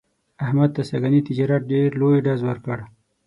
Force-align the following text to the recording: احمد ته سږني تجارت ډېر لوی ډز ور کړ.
احمد 0.45 0.69
ته 0.75 0.81
سږني 0.89 1.19
تجارت 1.27 1.61
ډېر 1.71 1.89
لوی 2.01 2.17
ډز 2.25 2.39
ور 2.45 2.57
کړ. 2.65 2.77